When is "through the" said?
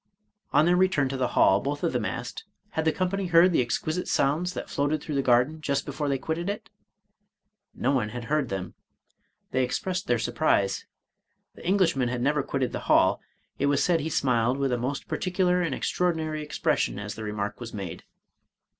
4.99-5.21